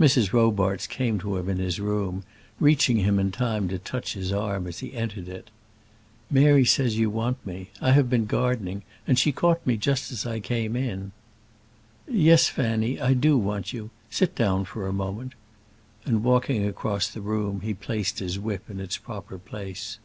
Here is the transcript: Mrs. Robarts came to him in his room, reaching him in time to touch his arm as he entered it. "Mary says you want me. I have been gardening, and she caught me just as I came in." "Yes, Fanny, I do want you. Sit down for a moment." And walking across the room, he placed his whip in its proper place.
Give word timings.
Mrs. 0.00 0.32
Robarts 0.32 0.88
came 0.88 1.20
to 1.20 1.36
him 1.36 1.48
in 1.48 1.58
his 1.58 1.78
room, 1.78 2.24
reaching 2.58 2.96
him 2.96 3.16
in 3.20 3.30
time 3.30 3.68
to 3.68 3.78
touch 3.78 4.14
his 4.14 4.32
arm 4.32 4.66
as 4.66 4.80
he 4.80 4.92
entered 4.92 5.28
it. 5.28 5.50
"Mary 6.28 6.64
says 6.64 6.98
you 6.98 7.08
want 7.08 7.38
me. 7.46 7.70
I 7.80 7.92
have 7.92 8.10
been 8.10 8.26
gardening, 8.26 8.82
and 9.06 9.16
she 9.16 9.30
caught 9.30 9.64
me 9.64 9.76
just 9.76 10.10
as 10.10 10.26
I 10.26 10.40
came 10.40 10.74
in." 10.74 11.12
"Yes, 12.08 12.48
Fanny, 12.48 13.00
I 13.00 13.14
do 13.14 13.38
want 13.38 13.72
you. 13.72 13.90
Sit 14.10 14.34
down 14.34 14.64
for 14.64 14.88
a 14.88 14.92
moment." 14.92 15.34
And 16.04 16.24
walking 16.24 16.66
across 16.66 17.06
the 17.06 17.20
room, 17.20 17.60
he 17.60 17.72
placed 17.72 18.18
his 18.18 18.36
whip 18.36 18.68
in 18.68 18.80
its 18.80 18.96
proper 18.96 19.38
place. 19.38 20.00